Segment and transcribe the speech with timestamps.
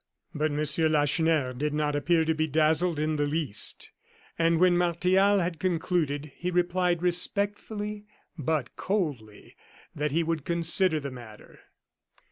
[0.33, 0.65] But M.
[0.91, 3.91] Lacheneur did not appear to be dazzled in the least;
[4.35, 9.55] and when Martial had concluded, he replied, respectfully, but coldly,
[9.93, 11.59] that he would consider the matter.